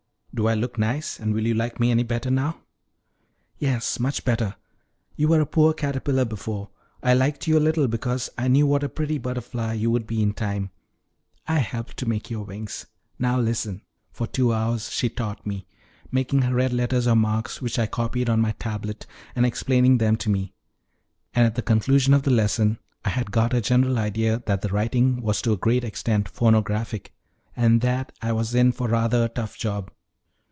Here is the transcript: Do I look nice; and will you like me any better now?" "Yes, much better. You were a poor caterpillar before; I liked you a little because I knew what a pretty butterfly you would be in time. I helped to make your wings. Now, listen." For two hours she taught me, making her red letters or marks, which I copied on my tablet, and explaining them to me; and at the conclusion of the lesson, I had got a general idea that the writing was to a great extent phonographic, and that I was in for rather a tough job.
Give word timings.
Do 0.33 0.47
I 0.47 0.53
look 0.53 0.77
nice; 0.79 1.19
and 1.19 1.33
will 1.33 1.45
you 1.45 1.53
like 1.53 1.77
me 1.77 1.91
any 1.91 2.03
better 2.03 2.31
now?" 2.31 2.61
"Yes, 3.59 3.99
much 3.99 4.23
better. 4.23 4.55
You 5.17 5.27
were 5.27 5.41
a 5.41 5.45
poor 5.45 5.73
caterpillar 5.73 6.23
before; 6.23 6.69
I 7.03 7.13
liked 7.13 7.47
you 7.47 7.59
a 7.59 7.59
little 7.59 7.89
because 7.89 8.29
I 8.37 8.47
knew 8.47 8.65
what 8.65 8.81
a 8.81 8.87
pretty 8.87 9.17
butterfly 9.17 9.73
you 9.73 9.91
would 9.91 10.07
be 10.07 10.23
in 10.23 10.31
time. 10.33 10.71
I 11.49 11.59
helped 11.59 11.97
to 11.97 12.07
make 12.07 12.31
your 12.31 12.45
wings. 12.45 12.85
Now, 13.19 13.41
listen." 13.41 13.81
For 14.13 14.25
two 14.25 14.53
hours 14.53 14.89
she 14.89 15.09
taught 15.09 15.45
me, 15.45 15.67
making 16.13 16.43
her 16.43 16.55
red 16.55 16.71
letters 16.71 17.07
or 17.07 17.15
marks, 17.17 17.61
which 17.61 17.77
I 17.77 17.85
copied 17.87 18.29
on 18.29 18.39
my 18.39 18.53
tablet, 18.53 19.05
and 19.35 19.45
explaining 19.45 19.97
them 19.97 20.15
to 20.15 20.29
me; 20.29 20.53
and 21.33 21.45
at 21.45 21.55
the 21.55 21.61
conclusion 21.61 22.13
of 22.13 22.23
the 22.23 22.31
lesson, 22.31 22.79
I 23.03 23.09
had 23.09 23.31
got 23.31 23.53
a 23.53 23.59
general 23.59 23.99
idea 23.99 24.41
that 24.45 24.61
the 24.61 24.69
writing 24.69 25.21
was 25.21 25.41
to 25.41 25.51
a 25.51 25.57
great 25.57 25.83
extent 25.83 26.29
phonographic, 26.29 27.13
and 27.53 27.81
that 27.81 28.13
I 28.21 28.31
was 28.31 28.55
in 28.55 28.71
for 28.71 28.87
rather 28.87 29.25
a 29.25 29.29
tough 29.29 29.57
job. 29.57 29.91